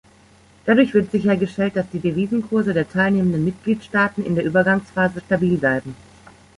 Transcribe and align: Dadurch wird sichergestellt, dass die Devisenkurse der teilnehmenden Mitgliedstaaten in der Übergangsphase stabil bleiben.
Dadurch 0.65 0.95
wird 0.95 1.11
sichergestellt, 1.11 1.75
dass 1.75 1.87
die 1.91 1.99
Devisenkurse 1.99 2.73
der 2.73 2.89
teilnehmenden 2.89 3.45
Mitgliedstaaten 3.45 4.25
in 4.25 4.33
der 4.33 4.45
Übergangsphase 4.45 5.21
stabil 5.23 5.57
bleiben. 5.59 5.95